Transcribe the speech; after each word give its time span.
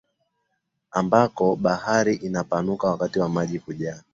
ambako 0.91 1.55
bahari 1.55 2.13
inapanuka 2.15 2.87
wakati 2.87 3.19
wa 3.19 3.29
maji 3.29 3.59
kujaa 3.59 4.01